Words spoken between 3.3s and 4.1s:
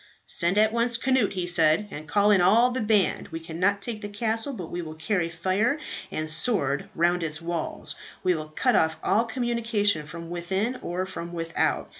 cannot take the